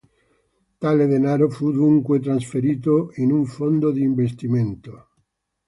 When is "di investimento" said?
3.91-5.09